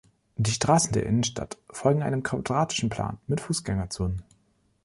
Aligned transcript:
Die 0.35 0.49
Straßen 0.49 0.93
der 0.93 1.05
Innenstadt 1.05 1.59
folgen 1.69 2.01
einem 2.01 2.23
quadratischen 2.23 2.89
Plan, 2.89 3.19
mit 3.27 3.39
Fußgängerzonen. 3.39 4.23